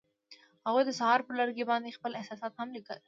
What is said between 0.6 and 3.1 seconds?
هغوی د سهار پر لرګي باندې خپل احساسات هم لیکل.